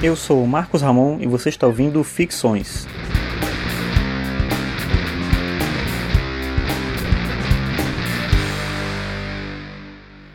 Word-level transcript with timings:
Eu 0.00 0.14
sou 0.14 0.46
Marcos 0.46 0.80
Ramon 0.80 1.18
e 1.20 1.26
você 1.26 1.48
está 1.48 1.66
ouvindo 1.66 2.04
Ficções. 2.04 2.86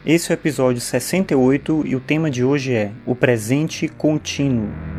Esse 0.06 0.34
é 0.34 0.36
o 0.36 0.36
episódio 0.36 0.82
68 0.82 1.84
e 1.86 1.96
o 1.96 2.02
tema 2.02 2.30
de 2.30 2.44
hoje 2.44 2.74
é 2.74 2.92
o 3.06 3.16
presente 3.16 3.88
contínuo. 3.88 4.93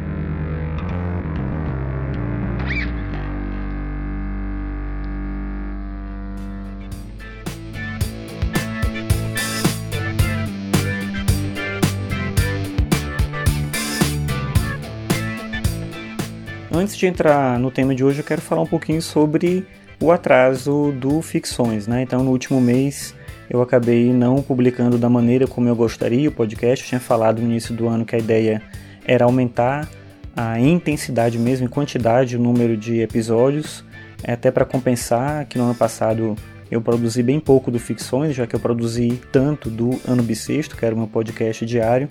Antes 16.77 16.96
de 16.96 17.07
entrar 17.07 17.57
no 17.61 17.71
tema 17.71 17.95
de 17.95 18.03
hoje, 18.03 18.19
eu 18.19 18.25
quero 18.25 18.41
falar 18.41 18.63
um 18.63 18.67
pouquinho 18.67 19.01
sobre 19.01 19.64
o 20.01 20.11
atraso 20.11 20.93
do 20.99 21.23
Ficções, 21.23 21.87
né? 21.87 22.03
Então, 22.03 22.25
no 22.25 22.33
último 22.33 22.61
mês, 22.61 23.14
eu 23.49 23.63
acabei 23.63 24.13
não 24.13 24.43
publicando 24.43 24.99
da 24.99 25.09
maneira 25.09 25.47
como 25.47 25.69
eu 25.69 25.77
gostaria 25.77 26.29
o 26.29 26.33
podcast. 26.33 26.85
Eu 26.85 26.89
tinha 26.89 27.00
falado 27.00 27.41
no 27.41 27.49
início 27.49 27.73
do 27.73 27.87
ano 27.87 28.05
que 28.05 28.17
a 28.17 28.19
ideia 28.19 28.61
era 29.07 29.25
aumentar 29.25 29.89
a 30.37 30.59
intensidade 30.59 31.39
mesmo, 31.39 31.67
em 31.67 31.69
quantidade, 31.69 32.37
o 32.37 32.41
número 32.41 32.77
de 32.77 33.00
episódios, 33.00 33.84
até 34.27 34.50
para 34.50 34.64
compensar 34.64 35.45
que 35.45 35.56
no 35.56 35.67
ano 35.67 35.77
passado 35.77 36.34
eu 36.75 36.83
produzi 36.83 37.23
bem 37.23 37.39
pouco 37.39 37.70
do 37.70 37.78
Ficções, 37.78 38.34
já 38.34 38.48
que 38.48 38.56
eu 38.56 38.59
produzi 38.59 39.20
tanto 39.31 39.70
do 39.70 40.01
Ano 40.05 40.25
Bissexto, 40.25 40.77
que 40.77 40.84
era 40.84 40.95
meu 40.95 41.06
podcast 41.06 41.64
diário, 41.64 42.09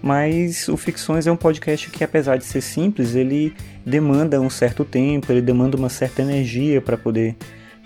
mas 0.00 0.68
o 0.68 0.76
Ficções 0.76 1.26
é 1.26 1.32
um 1.32 1.36
podcast 1.36 1.90
que, 1.90 2.04
apesar 2.04 2.36
de 2.36 2.44
ser 2.44 2.60
simples, 2.60 3.16
ele 3.16 3.52
demanda 3.84 4.40
um 4.40 4.48
certo 4.48 4.84
tempo, 4.84 5.32
ele 5.32 5.42
demanda 5.42 5.76
uma 5.76 5.88
certa 5.88 6.22
energia 6.22 6.80
para 6.80 6.96
poder 6.96 7.34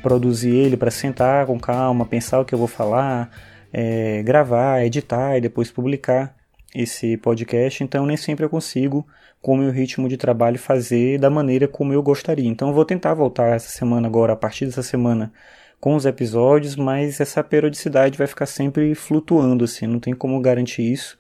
produzir 0.03 0.55
ele, 0.55 0.77
para 0.77 0.91
sentar 0.91 1.47
com 1.47 1.59
calma, 1.59 2.05
pensar 2.05 2.41
o 2.41 2.45
que 2.45 2.55
eu 2.55 2.59
vou 2.59 2.69
falar, 2.69 3.31
é, 3.73 4.23
gravar, 4.23 4.85
editar 4.85 5.39
e 5.39 5.41
depois 5.41 5.71
publicar 5.71 6.37
esse 6.75 7.17
podcast. 7.17 7.83
Então, 7.83 8.05
nem 8.05 8.19
sempre 8.19 8.45
eu 8.45 8.51
consigo, 8.51 9.07
com 9.41 9.55
o 9.55 9.57
meu 9.57 9.71
ritmo 9.71 10.11
de 10.11 10.19
trabalho, 10.19 10.59
fazer 10.59 11.19
da 11.19 11.31
maneira 11.31 11.67
como 11.67 11.95
eu 11.95 12.03
gostaria. 12.03 12.49
Então, 12.49 12.69
eu 12.69 12.75
vou 12.75 12.85
tentar 12.85 13.15
voltar 13.15 13.55
essa 13.57 13.71
semana 13.71 14.07
agora, 14.07 14.35
a 14.35 14.37
partir 14.37 14.67
dessa 14.67 14.83
semana, 14.83 15.33
com 15.81 15.95
os 15.95 16.07
episódios, 16.07 16.77
mas 16.77 17.21
essa 17.21 17.43
periodicidade 17.43 18.19
vai 18.19 18.27
ficar 18.27 18.47
sempre 18.47 18.95
flutuando, 18.95 19.65
assim, 19.65 19.87
não 19.87 20.01
tem 20.01 20.15
como 20.15 20.41
garantir 20.41 20.93
isso 20.93 21.19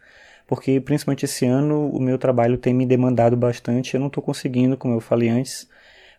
porque 0.48 0.80
principalmente 0.80 1.26
esse 1.26 1.44
ano 1.44 1.90
o 1.90 2.00
meu 2.00 2.18
trabalho 2.18 2.56
tem 2.56 2.72
me 2.72 2.86
demandado 2.86 3.36
bastante, 3.36 3.94
eu 3.94 4.00
não 4.00 4.06
estou 4.06 4.22
conseguindo, 4.22 4.78
como 4.78 4.94
eu 4.94 5.00
falei 5.00 5.28
antes, 5.28 5.68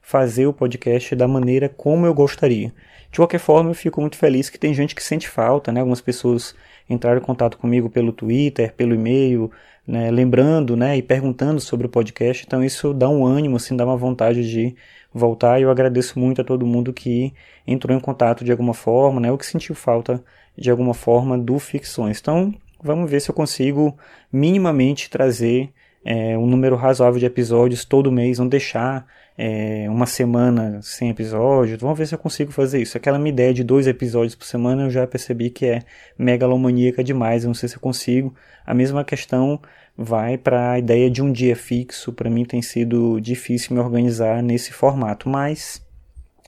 fazer 0.03 0.45
o 0.45 0.53
podcast 0.53 1.15
da 1.15 1.27
maneira 1.27 1.67
como 1.67 2.05
eu 2.05 2.13
gostaria. 2.13 2.71
De 3.11 3.17
qualquer 3.17 3.39
forma, 3.39 3.71
eu 3.71 3.73
fico 3.73 3.99
muito 3.99 4.15
feliz 4.17 4.47
que 4.47 4.59
tem 4.59 4.71
gente 4.71 4.93
que 4.93 5.03
sente 5.03 5.27
falta, 5.27 5.71
né? 5.71 5.79
Algumas 5.79 5.99
pessoas 5.99 6.55
entraram 6.87 7.17
em 7.19 7.23
contato 7.23 7.57
comigo 7.57 7.89
pelo 7.89 8.13
Twitter, 8.13 8.71
pelo 8.75 8.93
e-mail, 8.93 9.51
né? 9.89 10.11
lembrando, 10.11 10.75
né? 10.75 10.97
E 10.97 11.01
perguntando 11.01 11.59
sobre 11.59 11.87
o 11.87 11.89
podcast. 11.89 12.43
Então 12.45 12.63
isso 12.63 12.93
dá 12.93 13.09
um 13.09 13.25
ânimo, 13.25 13.57
assim, 13.57 13.75
dá 13.75 13.85
uma 13.85 13.97
vontade 13.97 14.49
de 14.49 14.75
voltar. 15.13 15.59
E 15.59 15.63
eu 15.63 15.71
agradeço 15.71 16.19
muito 16.19 16.41
a 16.41 16.43
todo 16.43 16.65
mundo 16.65 16.93
que 16.93 17.33
entrou 17.65 17.95
em 17.95 17.99
contato 17.99 18.43
de 18.43 18.51
alguma 18.51 18.73
forma, 18.73 19.19
né? 19.19 19.31
Ou 19.31 19.37
que 19.37 19.45
sentiu 19.45 19.75
falta 19.75 20.23
de 20.57 20.69
alguma 20.69 20.93
forma 20.93 21.37
do 21.37 21.57
Ficções. 21.59 22.19
Então, 22.19 22.53
Vamos 22.81 23.11
ver 23.11 23.19
se 23.19 23.29
eu 23.29 23.35
consigo 23.35 23.97
minimamente 24.31 25.09
trazer 25.09 25.69
é, 26.03 26.37
um 26.37 26.47
número 26.47 26.77
razoável 26.77 27.19
de 27.19 27.25
episódios 27.25 27.83
todo 27.83 28.09
mês, 28.09 28.39
não 28.39 28.47
deixar 28.47 29.05
é, 29.37 29.85
uma 29.89 30.05
semana 30.05 30.79
sem 30.81 31.09
episódio. 31.09 31.77
Vamos 31.77 31.97
ver 31.97 32.07
se 32.07 32.15
eu 32.15 32.19
consigo 32.19 32.53
fazer 32.53 32.81
isso. 32.81 32.95
Aquela 32.95 33.19
minha 33.19 33.31
ideia 33.31 33.53
de 33.53 33.65
dois 33.65 33.85
episódios 33.85 34.33
por 34.33 34.45
semana 34.45 34.83
eu 34.83 34.89
já 34.89 35.05
percebi 35.05 35.49
que 35.49 35.65
é 35.65 35.81
megalomaníaca 36.17 37.03
demais. 37.03 37.43
Eu 37.43 37.49
não 37.49 37.53
sei 37.53 37.67
se 37.67 37.75
eu 37.75 37.81
consigo. 37.81 38.33
A 38.65 38.73
mesma 38.73 39.03
questão 39.03 39.59
vai 40.01 40.37
para 40.37 40.71
a 40.71 40.79
ideia 40.79 41.09
de 41.09 41.21
um 41.21 41.29
dia 41.29 41.57
fixo. 41.57 42.13
Para 42.13 42.29
mim 42.29 42.45
tem 42.45 42.61
sido 42.61 43.19
difícil 43.19 43.75
me 43.75 43.81
organizar 43.81 44.41
nesse 44.41 44.71
formato, 44.71 45.27
mas 45.27 45.85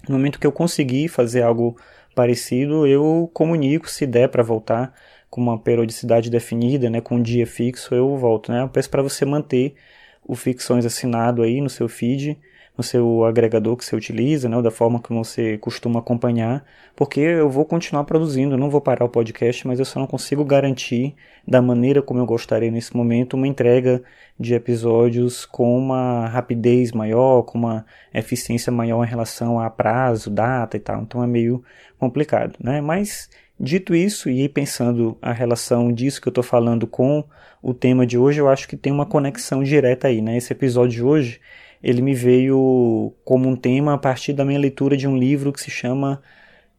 no 0.07 0.15
momento 0.15 0.39
que 0.39 0.47
eu 0.47 0.53
conseguir 0.53 1.09
fazer 1.09 1.41
algo 1.41 1.75
parecido, 2.15 2.87
eu 2.87 3.29
comunico 3.33 3.89
se 3.89 4.07
der 4.07 4.29
para 4.29 4.41
voltar 4.41 4.93
com 5.29 5.41
uma 5.41 5.59
periodicidade 5.59 6.29
definida, 6.29 6.89
né, 6.89 7.01
com 7.01 7.15
um 7.15 7.21
dia 7.21 7.45
fixo, 7.45 7.93
eu 7.93 8.17
volto, 8.17 8.51
né? 8.51 8.61
Eu 8.61 8.69
peço 8.69 8.89
para 8.89 9.01
você 9.01 9.25
manter 9.25 9.75
o 10.25 10.35
Ficções 10.35 10.85
assinado 10.85 11.41
aí 11.41 11.59
no 11.59 11.69
seu 11.69 11.89
feed, 11.89 12.37
no 12.77 12.83
seu 12.83 13.25
agregador 13.25 13.75
que 13.75 13.85
você 13.85 13.95
utiliza, 13.95 14.47
né, 14.47 14.61
da 14.61 14.71
forma 14.71 15.01
que 15.01 15.13
você 15.13 15.57
costuma 15.57 15.99
acompanhar, 15.99 16.63
porque 16.95 17.19
eu 17.19 17.49
vou 17.49 17.65
continuar 17.65 18.03
produzindo, 18.05 18.57
não 18.57 18.69
vou 18.69 18.81
parar 18.81 19.05
o 19.05 19.09
podcast, 19.09 19.67
mas 19.67 19.79
eu 19.79 19.85
só 19.85 19.99
não 19.99 20.07
consigo 20.07 20.43
garantir 20.45 21.15
da 21.47 21.61
maneira 21.61 22.01
como 22.01 22.19
eu 22.19 22.25
gostaria 22.25 22.71
nesse 22.71 22.95
momento 22.95 23.35
uma 23.35 23.47
entrega 23.47 24.01
de 24.39 24.53
episódios 24.53 25.45
com 25.45 25.77
uma 25.77 26.27
rapidez 26.27 26.91
maior, 26.91 27.43
com 27.43 27.57
uma 27.57 27.85
eficiência 28.13 28.71
maior 28.71 29.03
em 29.03 29.09
relação 29.09 29.59
a 29.59 29.69
prazo, 29.69 30.29
data 30.29 30.77
e 30.77 30.79
tal. 30.79 31.01
Então 31.01 31.23
é 31.23 31.27
meio 31.27 31.63
complicado, 31.99 32.55
né? 32.59 32.81
Mas 32.81 33.29
Dito 33.63 33.93
isso, 33.93 34.27
e 34.27 34.49
pensando 34.49 35.15
a 35.21 35.31
relação 35.31 35.93
disso 35.93 36.19
que 36.19 36.27
eu 36.27 36.31
estou 36.31 36.43
falando 36.43 36.87
com 36.87 37.23
o 37.61 37.75
tema 37.75 38.07
de 38.07 38.17
hoje, 38.17 38.41
eu 38.41 38.49
acho 38.49 38.67
que 38.67 38.75
tem 38.75 38.91
uma 38.91 39.05
conexão 39.05 39.61
direta 39.61 40.07
aí, 40.07 40.19
né? 40.19 40.35
Esse 40.35 40.51
episódio 40.51 40.93
de 40.93 41.03
hoje, 41.03 41.39
ele 41.83 42.01
me 42.01 42.13
veio 42.13 43.13
como 43.25 43.49
um 43.49 43.55
tema 43.55 43.93
a 43.93 43.97
partir 43.97 44.33
da 44.33 44.45
minha 44.45 44.59
leitura 44.59 44.95
de 44.95 45.07
um 45.07 45.17
livro 45.17 45.51
que 45.51 45.61
se 45.61 45.71
chama 45.71 46.21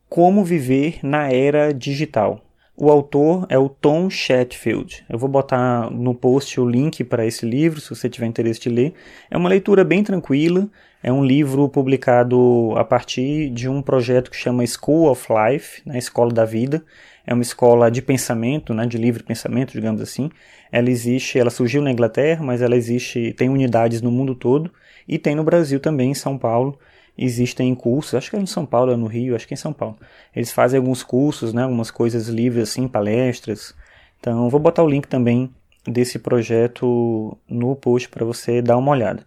Como 0.09 0.45
Viver 0.45 1.01
na 1.03 1.33
Era 1.33 1.73
Digital. 1.73 2.41
O 2.77 2.91
autor 2.91 3.47
é 3.49 3.59
o 3.59 3.69
Tom 3.69 4.09
Chatfield. 4.09 5.05
Eu 5.09 5.19
vou 5.19 5.29
botar 5.29 5.91
no 5.91 6.15
post 6.15 6.59
o 6.59 6.69
link 6.69 7.05
para 7.05 7.27
esse 7.27 7.45
livro, 7.45 7.81
se 7.81 7.91
você 7.91 8.09
tiver 8.09 8.27
interesse 8.27 8.61
de 8.61 8.71
ler. 8.71 8.95
É 9.31 9.37
uma 9.37 9.49
leitura 9.49 9.85
bem 9.85 10.03
tranquila, 10.03 10.69
é 11.03 11.13
um 11.13 11.25
livro 11.25 11.69
publicado 11.69 12.73
a 12.77 12.85
partir 12.85 13.51
de 13.51 13.69
um 13.69 13.83
projeto 13.83 14.31
que 14.31 14.37
chama 14.37 14.67
School 14.67 15.11
of 15.11 15.27
Life, 15.31 15.83
né, 15.85 15.99
Escola 15.99 16.33
da 16.33 16.45
Vida. 16.45 16.83
É 17.27 17.35
uma 17.35 17.43
escola 17.43 17.91
de 17.91 18.01
pensamento, 18.01 18.73
né, 18.73 18.87
de 18.87 18.97
livre 18.97 19.23
pensamento, 19.23 19.73
digamos 19.73 20.01
assim. 20.01 20.31
Ela 20.71 20.91
existe, 20.91 21.39
ela 21.39 21.51
surgiu 21.51 21.83
na 21.83 21.91
Inglaterra, 21.91 22.43
mas 22.43 22.63
ela 22.63 22.75
existe, 22.75 23.35
tem 23.35 23.49
unidades 23.49 24.01
no 24.01 24.11
mundo 24.11 24.35
todo 24.35 24.73
e 25.13 25.19
tem 25.19 25.35
no 25.35 25.45
Brasil 25.45 25.79
também, 25.79 26.11
em 26.11 26.15
São 26.15 26.39
Paulo. 26.39 26.79
Existem 27.17 27.75
cursos, 27.75 28.15
acho 28.15 28.31
que 28.31 28.37
é 28.37 28.41
em 28.41 28.47
São 28.47 28.65
Paulo, 28.65 28.93
é 28.93 28.97
no 28.97 29.07
Rio, 29.07 29.37
acho 29.37 29.47
que 29.47 29.53
é 29.53 29.57
em 29.57 29.59
São 29.59 29.73
Paulo. 29.73 29.99
Eles 30.35 30.51
fazem 30.51 30.79
alguns 30.79 31.03
cursos, 31.03 31.53
né, 31.53 31.65
algumas 31.65 31.91
coisas 31.91 32.29
livres 32.29 32.71
assim, 32.71 32.89
palestras. 32.89 33.75
Então, 34.19 34.49
vou 34.49 34.59
botar 34.59 34.83
o 34.83 34.89
link 34.89 35.07
também 35.07 35.51
desse 35.87 36.19
projeto 36.19 37.37
no 37.47 37.77
post 37.77 38.09
para 38.09 38.25
você 38.25 38.63
dar 38.63 38.79
uma 38.79 38.93
olhada. 38.93 39.27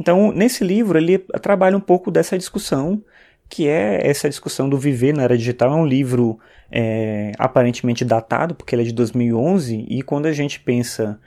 Então, 0.00 0.32
nesse 0.32 0.64
livro, 0.64 0.98
ele 0.98 1.18
trabalha 1.40 1.76
um 1.76 1.80
pouco 1.80 2.10
dessa 2.10 2.36
discussão, 2.36 3.00
que 3.48 3.68
é 3.68 4.04
essa 4.04 4.28
discussão 4.28 4.68
do 4.68 4.76
viver 4.76 5.14
na 5.14 5.22
era 5.22 5.38
digital. 5.38 5.72
É 5.72 5.76
um 5.76 5.86
livro 5.86 6.40
é, 6.72 7.30
aparentemente 7.38 8.04
datado, 8.04 8.56
porque 8.56 8.74
ele 8.74 8.82
é 8.82 8.86
de 8.86 8.92
2011, 8.92 9.86
e 9.88 10.02
quando 10.02 10.26
a 10.26 10.32
gente 10.32 10.58
pensa 10.58 11.20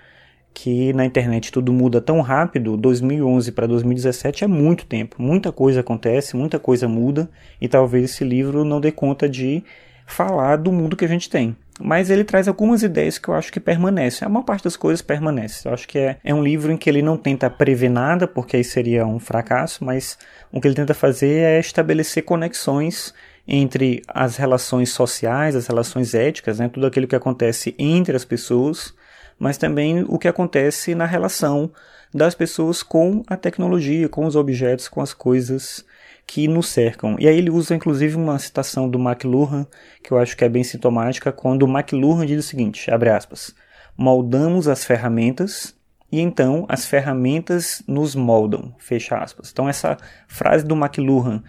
que 0.56 0.94
na 0.94 1.06
internet 1.06 1.52
tudo 1.52 1.74
muda 1.74 2.00
tão 2.00 2.22
rápido, 2.22 2.78
2011 2.78 3.52
para 3.52 3.68
2017 3.68 4.46
é 4.46 4.48
muito 4.48 4.86
tempo, 4.86 5.18
muita 5.22 5.52
coisa 5.52 5.82
acontece, 5.82 6.38
muita 6.38 6.58
coisa 6.58 6.88
muda, 6.88 7.30
e 7.60 7.68
talvez 7.68 8.06
esse 8.06 8.24
livro 8.24 8.64
não 8.64 8.80
dê 8.80 8.90
conta 8.90 9.28
de 9.28 9.62
falar 10.08 10.56
do 10.56 10.72
mundo 10.72 10.96
que 10.96 11.04
a 11.04 11.10
gente 11.10 11.30
tem. 11.30 11.58
Mas 11.78 12.10
ele 12.10 12.24
traz 12.24 12.48
algumas 12.48 12.84
ideias 12.84 13.18
que 13.18 13.28
eu 13.28 13.34
acho 13.34 13.52
que 13.52 13.60
permanecem. 13.60 14.26
A 14.26 14.30
maior 14.30 14.46
parte 14.46 14.64
das 14.64 14.78
coisas 14.78 15.02
permanece. 15.02 15.68
Eu 15.68 15.74
acho 15.74 15.86
que 15.86 16.00
é, 16.00 16.18
é 16.24 16.34
um 16.34 16.42
livro 16.42 16.72
em 16.72 16.78
que 16.78 16.90
ele 16.90 17.02
não 17.02 17.18
tenta 17.18 17.50
prever 17.50 17.90
nada, 17.90 18.26
porque 18.26 18.56
aí 18.56 18.64
seria 18.64 19.06
um 19.06 19.20
fracasso, 19.20 19.84
mas 19.84 20.18
o 20.54 20.62
que 20.62 20.70
ele 20.70 20.76
tenta 20.76 20.94
fazer 20.94 21.40
é 21.40 21.60
estabelecer 21.60 22.24
conexões 22.24 23.14
entre 23.46 24.02
as 24.08 24.38
relações 24.38 24.90
sociais, 24.90 25.54
as 25.54 25.68
relações 25.68 26.14
éticas, 26.16 26.60
né, 26.60 26.70
tudo 26.70 26.88
aquilo 26.88 27.08
que 27.08 27.16
acontece 27.16 27.76
entre 27.78 28.16
as 28.16 28.24
pessoas, 28.24 28.94
mas 29.40 29.58
também 29.58 30.06
o 30.08 30.18
que 30.18 30.28
acontece 30.28 30.96
na 30.96 31.06
relação 31.06 31.72
das 32.14 32.34
pessoas 32.34 32.82
com 32.82 33.24
a 33.28 33.36
tecnologia, 33.36 34.08
com 34.08 34.26
os 34.26 34.36
objetos, 34.36 34.88
com 34.88 35.02
as 35.02 35.14
coisas 35.14 35.86
que 36.26 36.48
nos 36.48 36.70
cercam. 36.70 37.16
E 37.20 37.28
aí 37.28 37.38
ele 37.38 37.50
usa 37.50 37.76
inclusive 37.76 38.16
uma 38.16 38.40
citação 38.40 38.90
do 38.90 38.98
McLuhan, 38.98 39.68
que 40.02 40.12
eu 40.12 40.18
acho 40.18 40.36
que 40.36 40.44
é 40.44 40.50
bem 40.50 40.64
sintomática, 40.64 41.32
quando 41.32 41.64
o 41.64 41.70
McLuhan 41.70 42.26
diz 42.26 42.46
o 42.46 42.48
seguinte, 42.48 42.90
abre 42.90 43.10
aspas, 43.10 43.54
moldamos 43.98 44.68
as 44.68 44.84
ferramentas 44.84 45.76
e 46.12 46.20
então 46.20 46.66
as 46.70 46.86
ferramentas 46.86 47.84
nos 47.88 48.16
moldam, 48.16 48.74
fecha 48.78 49.18
aspas. 49.18 49.52
Então 49.52 49.68
essa 49.68 49.98
frase 50.28 50.66
do 50.66 50.76
McLuhan, 50.76 51.44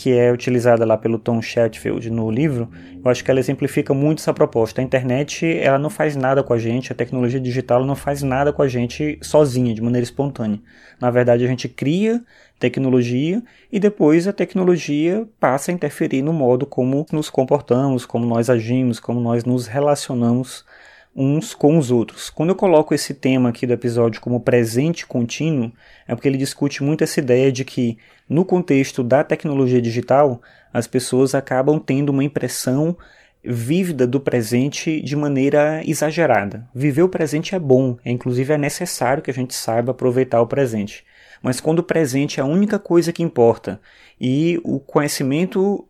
que 0.00 0.16
é 0.16 0.32
utilizada 0.32 0.82
lá 0.86 0.96
pelo 0.96 1.18
Tom 1.18 1.42
Chatfield 1.42 2.08
no 2.08 2.30
livro, 2.30 2.70
eu 3.04 3.10
acho 3.10 3.22
que 3.22 3.30
ela 3.30 3.38
exemplifica 3.38 3.92
muito 3.92 4.20
essa 4.20 4.32
proposta. 4.32 4.80
A 4.80 4.84
internet, 4.84 5.44
ela 5.44 5.78
não 5.78 5.90
faz 5.90 6.16
nada 6.16 6.42
com 6.42 6.54
a 6.54 6.58
gente, 6.58 6.90
a 6.90 6.94
tecnologia 6.94 7.38
digital 7.38 7.84
não 7.84 7.94
faz 7.94 8.22
nada 8.22 8.50
com 8.50 8.62
a 8.62 8.66
gente 8.66 9.18
sozinha, 9.20 9.74
de 9.74 9.82
maneira 9.82 10.02
espontânea. 10.02 10.58
Na 10.98 11.10
verdade, 11.10 11.44
a 11.44 11.46
gente 11.46 11.68
cria 11.68 12.24
tecnologia 12.58 13.42
e 13.70 13.78
depois 13.78 14.26
a 14.26 14.32
tecnologia 14.32 15.28
passa 15.38 15.70
a 15.70 15.74
interferir 15.74 16.22
no 16.22 16.32
modo 16.32 16.64
como 16.64 17.04
nos 17.12 17.28
comportamos, 17.28 18.06
como 18.06 18.24
nós 18.24 18.48
agimos, 18.48 18.98
como 18.98 19.20
nós 19.20 19.44
nos 19.44 19.66
relacionamos 19.66 20.64
uns 21.20 21.52
com 21.52 21.76
os 21.76 21.90
outros. 21.90 22.30
Quando 22.30 22.48
eu 22.48 22.56
coloco 22.56 22.94
esse 22.94 23.12
tema 23.12 23.50
aqui 23.50 23.66
do 23.66 23.74
episódio 23.74 24.22
como 24.22 24.40
presente 24.40 25.06
contínuo, 25.06 25.70
é 26.08 26.14
porque 26.14 26.26
ele 26.26 26.38
discute 26.38 26.82
muito 26.82 27.04
essa 27.04 27.20
ideia 27.20 27.52
de 27.52 27.62
que, 27.62 27.98
no 28.26 28.42
contexto 28.42 29.04
da 29.04 29.22
tecnologia 29.22 29.82
digital, 29.82 30.40
as 30.72 30.86
pessoas 30.86 31.34
acabam 31.34 31.78
tendo 31.78 32.08
uma 32.08 32.24
impressão 32.24 32.96
vívida 33.44 34.06
do 34.06 34.18
presente 34.18 35.02
de 35.02 35.14
maneira 35.14 35.82
exagerada. 35.86 36.66
Viver 36.74 37.02
o 37.02 37.08
presente 37.08 37.54
é 37.54 37.58
bom, 37.58 37.98
é 38.02 38.10
inclusive 38.10 38.54
é 38.54 38.58
necessário 38.58 39.22
que 39.22 39.30
a 39.30 39.34
gente 39.34 39.54
saiba 39.54 39.90
aproveitar 39.90 40.40
o 40.40 40.46
presente. 40.46 41.04
Mas 41.42 41.60
quando 41.60 41.80
o 41.80 41.84
presente 41.84 42.40
é 42.40 42.42
a 42.42 42.46
única 42.46 42.78
coisa 42.78 43.12
que 43.12 43.22
importa 43.22 43.78
e 44.18 44.58
o 44.64 44.80
conhecimento 44.80 45.86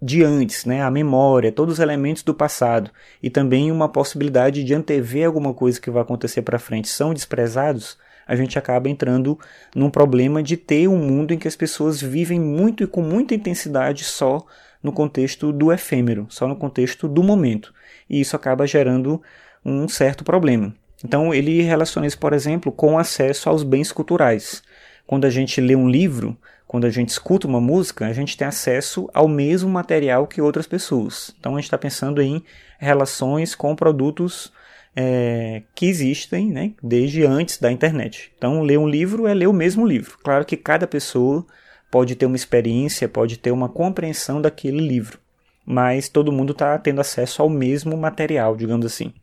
de 0.00 0.22
antes, 0.22 0.64
né, 0.64 0.82
a 0.82 0.90
memória, 0.90 1.50
todos 1.50 1.74
os 1.74 1.80
elementos 1.80 2.22
do 2.22 2.32
passado 2.32 2.90
e 3.22 3.28
também 3.28 3.72
uma 3.72 3.88
possibilidade 3.88 4.62
de 4.62 4.72
antever 4.72 5.26
alguma 5.26 5.52
coisa 5.52 5.80
que 5.80 5.90
vai 5.90 6.02
acontecer 6.02 6.42
para 6.42 6.58
frente 6.58 6.88
são 6.88 7.12
desprezados, 7.12 7.98
a 8.26 8.36
gente 8.36 8.58
acaba 8.58 8.88
entrando 8.88 9.38
num 9.74 9.90
problema 9.90 10.42
de 10.42 10.56
ter 10.56 10.86
um 10.86 10.98
mundo 10.98 11.32
em 11.32 11.38
que 11.38 11.48
as 11.48 11.56
pessoas 11.56 12.00
vivem 12.00 12.38
muito 12.38 12.84
e 12.84 12.86
com 12.86 13.00
muita 13.00 13.34
intensidade 13.34 14.04
só 14.04 14.46
no 14.82 14.92
contexto 14.92 15.50
do 15.50 15.72
efêmero, 15.72 16.26
só 16.28 16.46
no 16.46 16.54
contexto 16.54 17.08
do 17.08 17.22
momento. 17.22 17.72
E 18.08 18.20
isso 18.20 18.36
acaba 18.36 18.66
gerando 18.66 19.20
um 19.64 19.88
certo 19.88 20.22
problema. 20.22 20.74
Então 21.02 21.32
ele 21.32 21.62
relaciona 21.62 22.06
isso, 22.06 22.18
por 22.18 22.32
exemplo, 22.32 22.70
com 22.70 22.98
acesso 22.98 23.48
aos 23.48 23.62
bens 23.62 23.90
culturais. 23.90 24.62
Quando 25.06 25.24
a 25.24 25.30
gente 25.30 25.60
lê 25.60 25.74
um 25.74 25.88
livro, 25.88 26.36
quando 26.68 26.86
a 26.86 26.90
gente 26.90 27.08
escuta 27.08 27.46
uma 27.46 27.62
música, 27.62 28.06
a 28.06 28.12
gente 28.12 28.36
tem 28.36 28.46
acesso 28.46 29.08
ao 29.14 29.26
mesmo 29.26 29.70
material 29.70 30.26
que 30.26 30.42
outras 30.42 30.66
pessoas. 30.66 31.34
Então 31.40 31.54
a 31.54 31.56
gente 31.56 31.64
está 31.64 31.78
pensando 31.78 32.20
em 32.20 32.44
relações 32.78 33.54
com 33.54 33.74
produtos 33.74 34.52
é, 34.94 35.62
que 35.74 35.86
existem 35.86 36.50
né, 36.50 36.74
desde 36.82 37.24
antes 37.24 37.56
da 37.56 37.72
internet. 37.72 38.30
Então 38.36 38.60
ler 38.60 38.78
um 38.78 38.86
livro 38.86 39.26
é 39.26 39.32
ler 39.32 39.46
o 39.46 39.52
mesmo 39.52 39.86
livro. 39.86 40.18
Claro 40.22 40.44
que 40.44 40.58
cada 40.58 40.86
pessoa 40.86 41.46
pode 41.90 42.14
ter 42.14 42.26
uma 42.26 42.36
experiência, 42.36 43.08
pode 43.08 43.38
ter 43.38 43.50
uma 43.50 43.70
compreensão 43.70 44.38
daquele 44.38 44.86
livro, 44.86 45.18
mas 45.64 46.10
todo 46.10 46.30
mundo 46.30 46.52
está 46.52 46.76
tendo 46.76 47.00
acesso 47.00 47.40
ao 47.40 47.48
mesmo 47.48 47.96
material, 47.96 48.54
digamos 48.54 48.84
assim. 48.84 49.14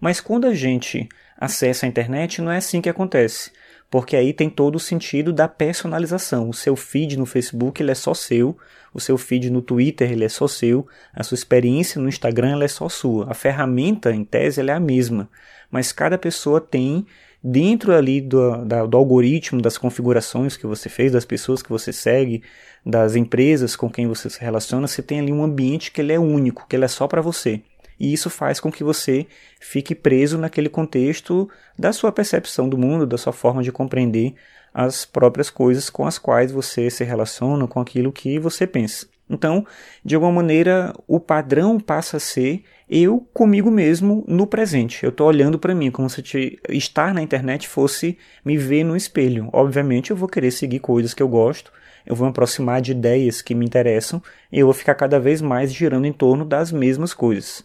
Mas 0.00 0.20
quando 0.20 0.48
a 0.48 0.54
gente 0.54 1.08
acessa 1.38 1.86
a 1.86 1.88
internet, 1.88 2.42
não 2.42 2.50
é 2.50 2.56
assim 2.56 2.80
que 2.80 2.88
acontece 2.88 3.52
porque 3.92 4.16
aí 4.16 4.32
tem 4.32 4.48
todo 4.48 4.76
o 4.76 4.80
sentido 4.80 5.34
da 5.34 5.46
personalização. 5.46 6.48
O 6.48 6.54
seu 6.54 6.74
feed 6.74 7.18
no 7.18 7.26
Facebook 7.26 7.82
ele 7.82 7.90
é 7.90 7.94
só 7.94 8.14
seu, 8.14 8.56
o 8.94 8.98
seu 8.98 9.18
feed 9.18 9.50
no 9.50 9.60
Twitter 9.60 10.10
ele 10.10 10.24
é 10.24 10.30
só 10.30 10.48
seu, 10.48 10.86
a 11.12 11.22
sua 11.22 11.34
experiência 11.34 12.00
no 12.00 12.08
Instagram 12.08 12.52
ela 12.52 12.64
é 12.64 12.68
só 12.68 12.88
sua. 12.88 13.30
A 13.30 13.34
ferramenta, 13.34 14.10
em 14.10 14.24
tese, 14.24 14.60
ela 14.60 14.70
é 14.70 14.74
a 14.74 14.80
mesma, 14.80 15.28
mas 15.70 15.92
cada 15.92 16.16
pessoa 16.16 16.58
tem 16.58 17.04
dentro 17.44 17.94
ali 17.94 18.22
do, 18.22 18.64
da, 18.64 18.86
do 18.86 18.96
algoritmo, 18.96 19.60
das 19.60 19.76
configurações 19.76 20.56
que 20.56 20.66
você 20.66 20.88
fez, 20.88 21.12
das 21.12 21.26
pessoas 21.26 21.62
que 21.62 21.68
você 21.68 21.92
segue, 21.92 22.42
das 22.86 23.14
empresas 23.14 23.76
com 23.76 23.90
quem 23.90 24.06
você 24.06 24.30
se 24.30 24.40
relaciona, 24.40 24.86
você 24.86 25.02
tem 25.02 25.20
ali 25.20 25.34
um 25.34 25.44
ambiente 25.44 25.92
que 25.92 26.00
ele 26.00 26.14
é 26.14 26.18
único, 26.18 26.66
que 26.66 26.76
ele 26.76 26.86
é 26.86 26.88
só 26.88 27.06
para 27.06 27.20
você 27.20 27.60
e 28.02 28.12
isso 28.12 28.28
faz 28.28 28.58
com 28.58 28.72
que 28.72 28.82
você 28.82 29.28
fique 29.60 29.94
preso 29.94 30.36
naquele 30.36 30.68
contexto 30.68 31.48
da 31.78 31.92
sua 31.92 32.10
percepção 32.10 32.68
do 32.68 32.76
mundo, 32.76 33.06
da 33.06 33.16
sua 33.16 33.32
forma 33.32 33.62
de 33.62 33.70
compreender 33.70 34.34
as 34.74 35.04
próprias 35.04 35.48
coisas 35.48 35.88
com 35.88 36.04
as 36.04 36.18
quais 36.18 36.50
você 36.50 36.90
se 36.90 37.04
relaciona, 37.04 37.68
com 37.68 37.78
aquilo 37.78 38.10
que 38.10 38.40
você 38.40 38.66
pensa. 38.66 39.06
Então, 39.30 39.64
de 40.04 40.16
alguma 40.16 40.32
maneira, 40.32 40.92
o 41.06 41.20
padrão 41.20 41.78
passa 41.78 42.16
a 42.16 42.20
ser 42.20 42.64
eu 42.90 43.24
comigo 43.32 43.70
mesmo 43.70 44.24
no 44.26 44.48
presente. 44.48 45.04
Eu 45.04 45.10
estou 45.10 45.28
olhando 45.28 45.56
para 45.56 45.72
mim, 45.72 45.92
como 45.92 46.10
se 46.10 46.22
te, 46.22 46.58
estar 46.70 47.14
na 47.14 47.22
internet 47.22 47.68
fosse 47.68 48.18
me 48.44 48.58
ver 48.58 48.82
no 48.82 48.96
espelho. 48.96 49.48
Obviamente, 49.52 50.10
eu 50.10 50.16
vou 50.16 50.28
querer 50.28 50.50
seguir 50.50 50.80
coisas 50.80 51.14
que 51.14 51.22
eu 51.22 51.28
gosto, 51.28 51.72
eu 52.04 52.16
vou 52.16 52.26
me 52.26 52.32
aproximar 52.32 52.82
de 52.82 52.90
ideias 52.90 53.40
que 53.40 53.54
me 53.54 53.64
interessam 53.64 54.20
e 54.50 54.58
eu 54.58 54.66
vou 54.66 54.74
ficar 54.74 54.96
cada 54.96 55.20
vez 55.20 55.40
mais 55.40 55.72
girando 55.72 56.04
em 56.04 56.12
torno 56.12 56.44
das 56.44 56.72
mesmas 56.72 57.14
coisas. 57.14 57.64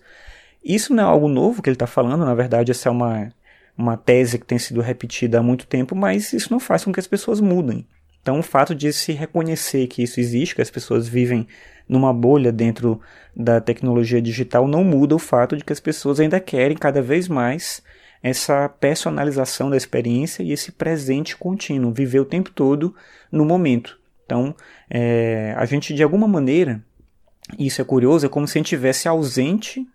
Isso 0.68 0.94
não 0.94 1.02
é 1.02 1.06
algo 1.06 1.30
novo 1.30 1.62
que 1.62 1.69
ele 1.69 1.75
está 1.75 1.88
falando, 1.88 2.25
na 2.25 2.36
verdade, 2.36 2.72
essa 2.72 2.90
é 2.90 2.92
uma, 2.92 3.31
uma 3.78 3.96
tese 3.96 4.38
que 4.38 4.46
tem 4.46 4.60
sido 4.60 4.81
repetida 4.81 5.40
há 5.40 5.42
muito 5.42 5.66
tempo, 5.66 5.96
mas 5.96 6.34
isso 6.34 6.52
não 6.52 6.60
faz 6.60 6.84
com 6.84 6.92
que 6.92 7.00
as 7.00 7.08
pessoas 7.08 7.40
mudem. 7.40 7.88
Então, 8.22 8.40
o 8.40 8.44
fato 8.44 8.75
de 8.75 8.92
se 8.92 9.14
reconhecer 9.14 9.88
que 9.88 10.04
isso 10.04 10.19
existe, 10.19 10.54
que 10.54 10.62
as 10.62 10.69
pessoas 10.69 11.08
vivem 11.08 11.48
numa 11.88 12.14
bolha 12.14 12.52
dentro 12.52 13.00
da 13.34 13.62
tecnologia 13.62 14.22
digital, 14.22 14.68
não 14.68 14.84
muda 14.84 15.16
o 15.16 15.19
fato 15.19 15.56
de 15.56 15.64
que 15.64 15.72
as 15.72 15.80
pessoas 15.80 16.19
ainda 16.19 16.38
querem 16.38 16.75
cada 16.75 17.02
vez 17.02 17.30
mais 17.30 17.81
essa 18.22 18.68
personalização 18.68 19.70
da 19.70 19.78
experiência 19.78 20.44
e 20.44 20.52
esse 20.52 20.74
presente 20.74 21.38
contínuo, 21.38 21.94
viver 21.94 22.20
o 22.20 22.25
tempo 22.25 22.52
todo 22.52 22.94
no 23.31 23.46
momento. 23.46 23.98
Então, 24.25 24.54
é, 24.90 25.54
a 25.56 25.63
gente, 25.63 25.94
de 25.94 26.04
alguma 26.04 26.28
maneira, 26.28 26.84
isso 27.58 27.81
é 27.81 27.86
curioso, 27.86 28.25
é 28.25 28.30
como 28.30 28.46
se 28.46 28.58
a 28.58 28.60
gente 28.60 28.66
estivesse 28.66 29.08
ausente 29.08 29.88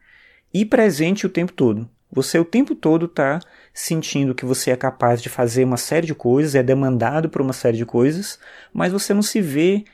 e 0.52 0.64
presente 0.64 1.26
o 1.26 1.30
tempo 1.30 1.52
todo. 1.52 1.88
Você 2.10 2.38
o 2.38 2.44
tempo 2.44 2.74
todo 2.74 3.06
está 3.06 3.40
sentindo 3.72 4.34
que 4.34 4.44
você 4.44 4.70
é 4.70 4.76
capaz 4.76 5.22
de 5.22 5.30
fazer 5.30 5.64
uma 5.64 5.78
série 5.78 6.06
de 6.06 6.14
coisas, 6.14 6.54
é 6.54 6.62
demandado 6.62 7.30
por 7.30 7.40
uma 7.40 7.54
série 7.54 7.78
de 7.78 7.86
coisas, 7.86 8.38
mas 8.72 8.92
você 8.92 9.14
não 9.14 9.22
se 9.22 9.40
vê 9.40 9.84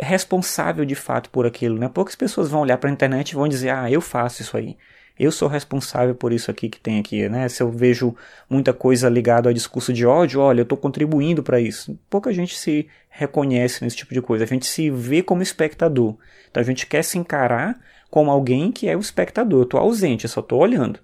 responsável 0.00 0.84
de 0.84 0.94
fato 0.94 1.30
por 1.30 1.46
aquilo. 1.46 1.78
Né? 1.78 1.88
Poucas 1.88 2.16
pessoas 2.16 2.48
vão 2.48 2.62
olhar 2.62 2.78
para 2.78 2.90
a 2.90 2.92
internet 2.92 3.30
e 3.30 3.34
vão 3.36 3.46
dizer: 3.46 3.70
Ah, 3.70 3.90
eu 3.90 4.00
faço 4.00 4.42
isso 4.42 4.56
aí. 4.56 4.76
Eu 5.16 5.30
sou 5.30 5.46
responsável 5.46 6.12
por 6.12 6.32
isso 6.32 6.50
aqui 6.50 6.68
que 6.68 6.80
tem 6.80 6.98
aqui, 6.98 7.28
né? 7.28 7.48
Se 7.48 7.62
eu 7.62 7.70
vejo 7.70 8.16
muita 8.50 8.72
coisa 8.72 9.08
ligada 9.08 9.48
ao 9.48 9.52
discurso 9.54 9.92
de 9.92 10.04
ódio, 10.04 10.40
olha, 10.40 10.58
eu 10.60 10.64
estou 10.64 10.76
contribuindo 10.76 11.40
para 11.40 11.60
isso. 11.60 11.96
Pouca 12.10 12.32
gente 12.32 12.58
se 12.58 12.88
reconhece 13.08 13.84
nesse 13.84 13.94
tipo 13.94 14.12
de 14.12 14.20
coisa. 14.20 14.42
A 14.42 14.46
gente 14.46 14.66
se 14.66 14.90
vê 14.90 15.22
como 15.22 15.40
espectador. 15.40 16.16
Então 16.50 16.60
a 16.60 16.66
gente 16.66 16.84
quer 16.86 17.04
se 17.04 17.16
encarar 17.16 17.78
como 18.14 18.30
alguém 18.30 18.70
que 18.70 18.88
é 18.88 18.96
o 18.96 19.00
espectador. 19.00 19.58
Eu 19.58 19.64
estou 19.64 19.80
ausente, 19.80 20.24
eu 20.24 20.30
só 20.30 20.38
estou 20.38 20.60
olhando. 20.60 21.00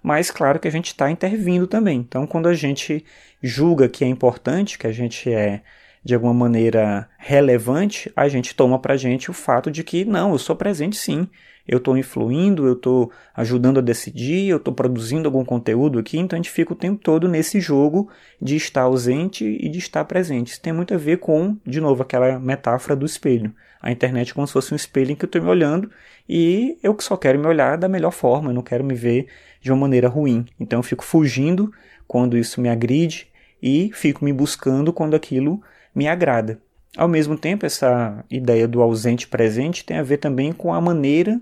Mas 0.00 0.30
claro 0.30 0.60
que 0.60 0.68
a 0.68 0.70
gente 0.70 0.86
está 0.86 1.10
intervindo 1.10 1.66
também. 1.66 1.98
Então, 1.98 2.24
quando 2.24 2.46
a 2.46 2.54
gente 2.54 3.04
julga 3.42 3.88
que 3.88 4.04
é 4.04 4.06
importante, 4.06 4.78
que 4.78 4.86
a 4.86 4.92
gente 4.92 5.28
é 5.28 5.62
de 6.04 6.14
alguma 6.14 6.32
maneira 6.32 7.10
relevante, 7.18 8.12
a 8.14 8.28
gente 8.28 8.54
toma 8.54 8.78
para 8.78 8.96
gente 8.96 9.28
o 9.28 9.34
fato 9.34 9.72
de 9.72 9.82
que 9.82 10.04
não, 10.04 10.30
eu 10.30 10.38
sou 10.38 10.54
presente 10.54 10.94
sim. 10.94 11.28
Eu 11.66 11.78
estou 11.78 11.96
influindo, 11.96 12.66
eu 12.66 12.72
estou 12.72 13.10
ajudando 13.34 13.78
a 13.78 13.82
decidir, 13.82 14.48
eu 14.48 14.56
estou 14.56 14.74
produzindo 14.74 15.28
algum 15.28 15.44
conteúdo 15.44 15.98
aqui, 15.98 16.18
então 16.18 16.36
a 16.36 16.42
gente 16.42 16.50
fica 16.50 16.72
o 16.72 16.76
tempo 16.76 17.00
todo 17.02 17.28
nesse 17.28 17.60
jogo 17.60 18.08
de 18.40 18.56
estar 18.56 18.82
ausente 18.82 19.44
e 19.44 19.68
de 19.68 19.78
estar 19.78 20.04
presente. 20.04 20.52
Isso 20.52 20.60
tem 20.60 20.72
muito 20.72 20.92
a 20.94 20.96
ver 20.96 21.18
com, 21.18 21.56
de 21.66 21.80
novo, 21.80 22.02
aquela 22.02 22.38
metáfora 22.38 22.96
do 22.96 23.06
espelho. 23.06 23.54
A 23.80 23.90
internet 23.90 24.30
é 24.30 24.34
como 24.34 24.46
se 24.46 24.52
fosse 24.52 24.72
um 24.72 24.76
espelho 24.76 25.12
em 25.12 25.16
que 25.16 25.24
eu 25.24 25.26
estou 25.26 25.42
me 25.42 25.48
olhando 25.48 25.90
e 26.28 26.78
eu 26.82 26.96
só 27.00 27.16
quero 27.16 27.38
me 27.38 27.46
olhar 27.46 27.76
da 27.76 27.88
melhor 27.88 28.12
forma, 28.12 28.50
eu 28.50 28.54
não 28.54 28.62
quero 28.62 28.84
me 28.84 28.94
ver 28.94 29.26
de 29.60 29.72
uma 29.72 29.80
maneira 29.80 30.08
ruim. 30.08 30.46
Então 30.58 30.78
eu 30.78 30.82
fico 30.84 31.04
fugindo 31.04 31.72
quando 32.06 32.38
isso 32.38 32.60
me 32.60 32.68
agride 32.68 33.28
e 33.62 33.90
fico 33.92 34.24
me 34.24 34.32
buscando 34.32 34.92
quando 34.92 35.14
aquilo 35.14 35.60
me 35.94 36.06
agrada. 36.06 36.60
Ao 36.96 37.08
mesmo 37.08 37.38
tempo, 37.38 37.64
essa 37.64 38.22
ideia 38.30 38.68
do 38.68 38.82
ausente 38.82 39.26
presente 39.26 39.84
tem 39.84 39.96
a 39.96 40.02
ver 40.02 40.18
também 40.18 40.52
com 40.52 40.74
a 40.74 40.80
maneira 40.80 41.40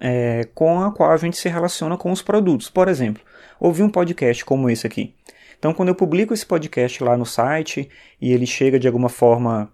é, 0.00 0.48
com 0.54 0.80
a 0.80 0.92
qual 0.92 1.10
a 1.10 1.16
gente 1.16 1.36
se 1.36 1.48
relaciona 1.48 1.96
com 1.96 2.10
os 2.10 2.22
produtos. 2.22 2.68
Por 2.68 2.88
exemplo, 2.88 3.22
ouvir 3.58 3.82
um 3.82 3.90
podcast 3.90 4.44
como 4.44 4.68
esse 4.68 4.86
aqui. 4.86 5.14
Então, 5.58 5.72
quando 5.72 5.88
eu 5.88 5.94
publico 5.94 6.34
esse 6.34 6.44
podcast 6.44 7.02
lá 7.02 7.16
no 7.16 7.24
site 7.24 7.88
e 8.20 8.32
ele 8.32 8.46
chega 8.46 8.78
de 8.78 8.86
alguma 8.86 9.08
forma 9.08 9.72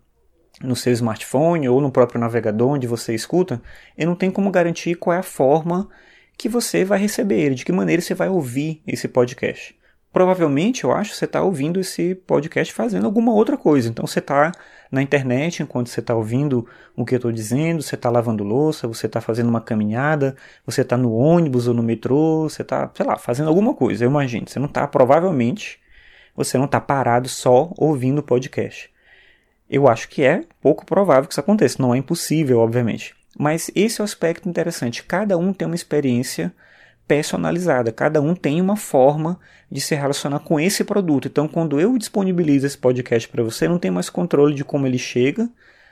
no 0.62 0.76
seu 0.76 0.92
smartphone 0.92 1.68
ou 1.68 1.80
no 1.80 1.90
próprio 1.90 2.20
navegador 2.20 2.70
onde 2.70 2.86
você 2.86 3.14
escuta, 3.14 3.60
eu 3.96 4.06
não 4.06 4.14
tenho 4.14 4.30
como 4.32 4.50
garantir 4.50 4.94
qual 4.94 5.16
é 5.16 5.18
a 5.18 5.22
forma 5.22 5.88
que 6.36 6.48
você 6.48 6.84
vai 6.84 6.98
receber 6.98 7.40
ele, 7.40 7.54
de 7.54 7.64
que 7.64 7.72
maneira 7.72 8.00
você 8.00 8.14
vai 8.14 8.28
ouvir 8.28 8.82
esse 8.86 9.08
podcast. 9.08 9.76
Provavelmente, 10.12 10.84
eu 10.84 10.92
acho, 10.92 11.14
você 11.14 11.24
está 11.24 11.42
ouvindo 11.42 11.80
esse 11.80 12.14
podcast 12.14 12.72
fazendo 12.72 13.06
alguma 13.06 13.32
outra 13.32 13.56
coisa. 13.56 13.88
Então, 13.88 14.06
você 14.06 14.18
está 14.18 14.52
na 14.90 15.00
internet 15.02 15.62
enquanto 15.62 15.88
você 15.88 16.00
está 16.00 16.14
ouvindo 16.14 16.66
o 16.96 17.04
que 17.04 17.14
eu 17.14 17.18
estou 17.18 17.30
dizendo, 17.30 17.82
você 17.82 17.94
está 17.94 18.10
lavando 18.10 18.42
louça, 18.42 18.88
você 18.88 19.06
está 19.06 19.20
fazendo 19.20 19.48
uma 19.48 19.60
caminhada, 19.60 20.36
você 20.66 20.82
está 20.82 20.96
no 20.96 21.14
ônibus 21.14 21.68
ou 21.68 21.74
no 21.74 21.82
metrô, 21.82 22.48
você 22.48 22.62
está, 22.62 22.90
sei 22.94 23.06
lá, 23.06 23.16
fazendo 23.16 23.48
alguma 23.48 23.74
coisa, 23.74 24.04
eu 24.04 24.10
imagino. 24.10 24.48
Você 24.48 24.58
não 24.58 24.66
está, 24.66 24.86
provavelmente, 24.86 25.78
você 26.34 26.58
não 26.58 26.64
está 26.64 26.80
parado 26.80 27.28
só 27.28 27.72
ouvindo 27.76 28.18
o 28.18 28.22
podcast. 28.22 28.90
Eu 29.68 29.86
acho 29.86 30.08
que 30.08 30.22
é 30.24 30.42
pouco 30.60 30.84
provável 30.84 31.28
que 31.28 31.32
isso 31.32 31.40
aconteça, 31.40 31.80
não 31.80 31.94
é 31.94 31.98
impossível, 31.98 32.58
obviamente. 32.58 33.14
Mas 33.38 33.70
esse 33.74 34.00
é 34.00 34.02
o 34.02 34.04
aspecto 34.04 34.48
interessante. 34.48 35.04
Cada 35.04 35.38
um 35.38 35.52
tem 35.52 35.66
uma 35.66 35.76
experiência 35.76 36.52
personalizada, 37.10 37.90
cada 37.90 38.22
um 38.22 38.36
tem 38.36 38.60
uma 38.60 38.76
forma 38.76 39.36
de 39.68 39.80
se 39.80 39.96
relacionar 39.96 40.38
com 40.38 40.60
esse 40.60 40.84
produto. 40.84 41.26
Então, 41.26 41.48
quando 41.48 41.80
eu 41.80 41.98
disponibilizo 41.98 42.68
esse 42.68 42.78
podcast 42.78 43.28
para 43.28 43.42
você, 43.42 43.66
não 43.66 43.80
tem 43.80 43.90
mais 43.90 44.08
controle 44.08 44.54
de 44.54 44.62
como 44.62 44.86
ele 44.86 44.96
chega 44.96 45.50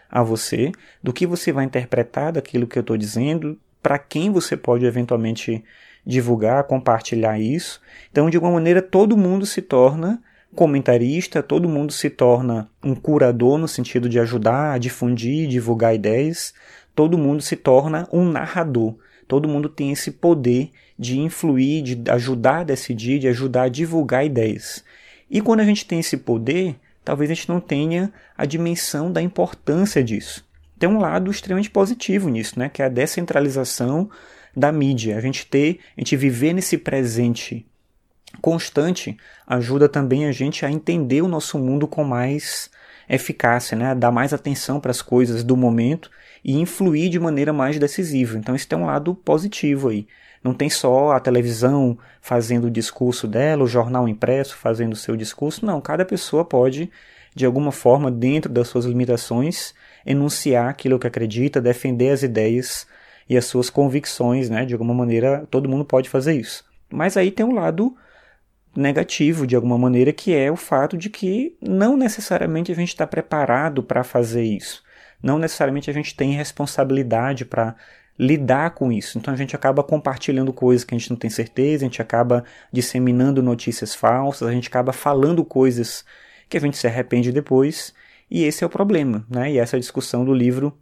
a 0.08 0.22
você, 0.22 0.70
do 1.02 1.12
que 1.12 1.26
você 1.26 1.50
vai 1.50 1.64
interpretar 1.64 2.30
daquilo 2.30 2.68
que 2.68 2.78
eu 2.78 2.82
estou 2.82 2.96
dizendo, 2.96 3.58
para 3.82 3.98
quem 3.98 4.30
você 4.30 4.56
pode 4.56 4.86
eventualmente 4.86 5.64
divulgar, 6.06 6.62
compartilhar 6.62 7.36
isso. 7.36 7.80
Então, 8.12 8.30
de 8.30 8.36
alguma 8.36 8.54
maneira, 8.54 8.80
todo 8.80 9.16
mundo 9.16 9.44
se 9.44 9.60
torna 9.60 10.22
comentarista, 10.54 11.42
todo 11.42 11.68
mundo 11.68 11.92
se 11.92 12.08
torna 12.08 12.70
um 12.80 12.94
curador 12.94 13.58
no 13.58 13.66
sentido 13.66 14.08
de 14.08 14.20
ajudar 14.20 14.74
a 14.74 14.78
difundir, 14.78 15.48
divulgar 15.48 15.96
ideias, 15.96 16.54
todo 16.98 17.16
mundo 17.16 17.40
se 17.40 17.54
torna 17.54 18.08
um 18.12 18.28
narrador. 18.28 18.96
Todo 19.28 19.46
mundo 19.46 19.68
tem 19.68 19.92
esse 19.92 20.10
poder 20.10 20.72
de 20.98 21.20
influir, 21.20 21.80
de 21.80 22.10
ajudar 22.10 22.62
a 22.62 22.64
decidir, 22.64 23.20
de 23.20 23.28
ajudar 23.28 23.62
a 23.62 23.68
divulgar 23.68 24.26
ideias. 24.26 24.82
E 25.30 25.40
quando 25.40 25.60
a 25.60 25.64
gente 25.64 25.86
tem 25.86 26.00
esse 26.00 26.16
poder, 26.16 26.74
talvez 27.04 27.30
a 27.30 27.34
gente 27.34 27.48
não 27.48 27.60
tenha 27.60 28.12
a 28.36 28.44
dimensão 28.44 29.12
da 29.12 29.22
importância 29.22 30.02
disso. 30.02 30.44
Tem 30.76 30.88
um 30.88 30.98
lado 30.98 31.30
extremamente 31.30 31.70
positivo 31.70 32.28
nisso, 32.28 32.58
né? 32.58 32.68
que 32.68 32.82
é 32.82 32.86
a 32.86 32.88
descentralização 32.88 34.10
da 34.56 34.72
mídia. 34.72 35.16
A 35.16 35.20
gente 35.20 35.46
ter, 35.46 35.78
a 35.96 36.00
gente 36.00 36.16
viver 36.16 36.52
nesse 36.52 36.76
presente 36.76 37.64
constante 38.40 39.16
ajuda 39.46 39.88
também 39.88 40.26
a 40.26 40.32
gente 40.32 40.66
a 40.66 40.70
entender 40.70 41.22
o 41.22 41.28
nosso 41.28 41.60
mundo 41.60 41.86
com 41.86 42.02
mais 42.02 42.68
eficácia, 43.08 43.76
né? 43.76 43.94
dar 43.94 44.10
mais 44.10 44.32
atenção 44.32 44.80
para 44.80 44.90
as 44.90 45.02
coisas 45.02 45.42
do 45.42 45.56
momento 45.56 46.10
e 46.44 46.58
influir 46.58 47.08
de 47.08 47.18
maneira 47.18 47.52
mais 47.52 47.78
decisiva. 47.78 48.38
Então 48.38 48.54
isso 48.54 48.68
tem 48.68 48.78
um 48.78 48.86
lado 48.86 49.14
positivo 49.14 49.88
aí. 49.88 50.06
Não 50.42 50.54
tem 50.54 50.70
só 50.70 51.12
a 51.12 51.20
televisão 51.20 51.98
fazendo 52.20 52.66
o 52.66 52.70
discurso 52.70 53.26
dela, 53.26 53.64
o 53.64 53.66
jornal 53.66 54.08
impresso 54.08 54.56
fazendo 54.56 54.92
o 54.92 54.96
seu 54.96 55.16
discurso. 55.16 55.66
Não, 55.66 55.80
cada 55.80 56.04
pessoa 56.04 56.44
pode, 56.44 56.90
de 57.34 57.44
alguma 57.44 57.72
forma, 57.72 58.10
dentro 58.10 58.52
das 58.52 58.68
suas 58.68 58.84
limitações, 58.84 59.74
enunciar 60.06 60.68
aquilo 60.68 60.98
que 60.98 61.06
acredita, 61.06 61.60
defender 61.60 62.10
as 62.10 62.22
ideias 62.22 62.86
e 63.28 63.36
as 63.36 63.44
suas 63.46 63.68
convicções, 63.68 64.48
né? 64.48 64.64
De 64.64 64.74
alguma 64.74 64.94
maneira, 64.94 65.46
todo 65.50 65.68
mundo 65.68 65.84
pode 65.84 66.08
fazer 66.08 66.34
isso. 66.34 66.64
Mas 66.90 67.16
aí 67.16 67.30
tem 67.30 67.44
um 67.44 67.54
lado 67.54 67.94
negativo, 68.78 69.44
de 69.44 69.56
alguma 69.56 69.76
maneira, 69.76 70.12
que 70.12 70.32
é 70.32 70.52
o 70.52 70.56
fato 70.56 70.96
de 70.96 71.10
que 71.10 71.56
não 71.60 71.96
necessariamente 71.96 72.70
a 72.70 72.74
gente 72.76 72.90
está 72.90 73.06
preparado 73.06 73.82
para 73.82 74.04
fazer 74.04 74.44
isso. 74.44 74.84
Não 75.20 75.36
necessariamente 75.36 75.90
a 75.90 75.92
gente 75.92 76.14
tem 76.14 76.32
responsabilidade 76.32 77.44
para 77.44 77.74
lidar 78.16 78.70
com 78.70 78.92
isso. 78.92 79.18
Então 79.18 79.34
a 79.34 79.36
gente 79.36 79.56
acaba 79.56 79.82
compartilhando 79.82 80.52
coisas 80.52 80.84
que 80.84 80.94
a 80.94 80.98
gente 80.98 81.10
não 81.10 81.16
tem 81.16 81.28
certeza, 81.28 81.84
a 81.84 81.88
gente 81.88 82.00
acaba 82.00 82.44
disseminando 82.72 83.42
notícias 83.42 83.96
falsas, 83.96 84.48
a 84.48 84.52
gente 84.52 84.68
acaba 84.68 84.92
falando 84.92 85.44
coisas 85.44 86.04
que 86.48 86.56
a 86.56 86.60
gente 86.60 86.78
se 86.78 86.86
arrepende 86.86 87.32
depois, 87.32 87.92
e 88.30 88.44
esse 88.44 88.62
é 88.62 88.66
o 88.66 88.70
problema, 88.70 89.26
né? 89.28 89.52
E 89.52 89.58
essa 89.58 89.78
discussão 89.78 90.24
do 90.24 90.32
livro 90.32 90.72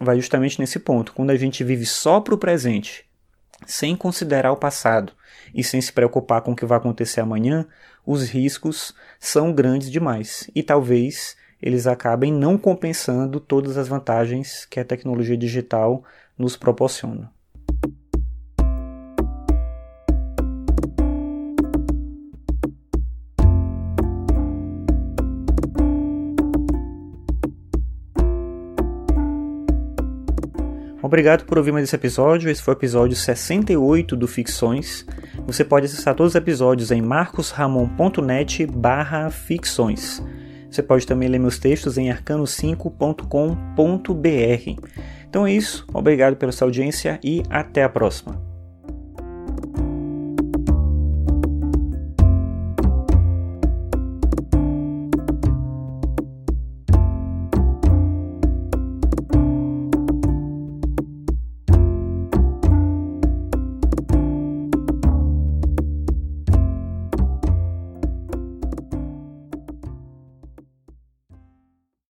vai 0.00 0.16
justamente 0.16 0.60
nesse 0.60 0.80
ponto. 0.80 1.12
Quando 1.12 1.30
a 1.30 1.36
gente 1.36 1.62
vive 1.62 1.86
só 1.86 2.20
para 2.20 2.34
o 2.34 2.38
presente, 2.38 3.06
sem 3.66 3.96
considerar 3.96 4.52
o 4.52 4.56
passado 4.56 5.12
e 5.54 5.62
sem 5.62 5.80
se 5.80 5.92
preocupar 5.92 6.42
com 6.42 6.52
o 6.52 6.56
que 6.56 6.66
vai 6.66 6.78
acontecer 6.78 7.20
amanhã, 7.20 7.66
os 8.06 8.28
riscos 8.28 8.94
são 9.18 9.52
grandes 9.52 9.90
demais 9.90 10.50
e 10.54 10.62
talvez 10.62 11.36
eles 11.62 11.86
acabem 11.86 12.32
não 12.32 12.58
compensando 12.58 13.40
todas 13.40 13.78
as 13.78 13.88
vantagens 13.88 14.66
que 14.66 14.78
a 14.78 14.84
tecnologia 14.84 15.36
digital 15.36 16.04
nos 16.36 16.56
proporciona. 16.56 17.32
Obrigado 31.14 31.44
por 31.44 31.58
ouvir 31.58 31.70
mais 31.70 31.84
esse 31.84 31.94
episódio. 31.94 32.50
Esse 32.50 32.60
foi 32.60 32.74
o 32.74 32.76
episódio 32.76 33.14
68 33.14 34.16
do 34.16 34.26
Ficções. 34.26 35.06
Você 35.46 35.64
pode 35.64 35.86
acessar 35.86 36.12
todos 36.12 36.32
os 36.32 36.34
episódios 36.34 36.90
em 36.90 37.00
marcosramon.net 37.00 38.66
barra 38.66 39.30
ficções. 39.30 40.20
Você 40.68 40.82
pode 40.82 41.06
também 41.06 41.28
ler 41.28 41.38
meus 41.38 41.56
textos 41.56 41.98
em 41.98 42.10
arcano5.com.br. 42.10 44.90
Então 45.30 45.46
é 45.46 45.52
isso, 45.52 45.86
obrigado 45.94 46.34
pela 46.34 46.50
sua 46.50 46.66
audiência 46.66 47.20
e 47.22 47.44
até 47.48 47.84
a 47.84 47.88
próxima. 47.88 48.53